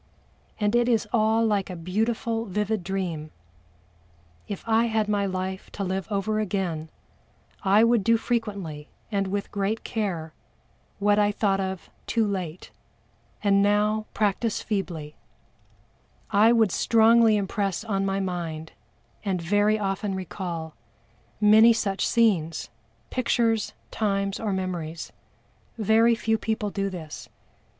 And 0.59 0.75
it 0.75 0.89
is 0.89 1.07
all 1.13 1.45
like 1.45 1.69
a 1.69 1.75
beautiful 1.75 2.45
vivid 2.45 2.83
dream. 2.83 3.29
If 4.47 4.63
I 4.65 4.85
had 4.85 5.07
my 5.07 5.27
life 5.27 5.69
to 5.73 5.83
live 5.83 6.07
over 6.11 6.39
again 6.39 6.89
I 7.61 7.83
would 7.83 8.03
do 8.03 8.17
frequently 8.17 8.89
and 9.11 9.27
with 9.27 9.51
great 9.51 9.83
care, 9.83 10.33
what 10.97 11.19
I 11.19 11.31
thought 11.31 11.59
of 11.59 11.91
too 12.07 12.25
late, 12.25 12.71
and 13.43 13.61
now 13.61 14.07
practice 14.15 14.59
feebly 14.63 15.17
I 16.31 16.51
would 16.51 16.71
strongly 16.71 17.37
impress 17.37 17.83
on 17.83 18.03
my 18.03 18.19
mind 18.19 18.71
and 19.23 19.39
very 19.39 19.77
often 19.77 20.15
recall, 20.15 20.73
many 21.39 21.73
such 21.73 22.07
scenes, 22.07 22.71
pictures, 23.11 23.73
times 23.91 24.39
or 24.39 24.51
memories. 24.51 25.11
Very 25.77 26.15
few 26.15 26.39
people 26.39 26.71
do 26.71 26.89
this. 26.89 27.29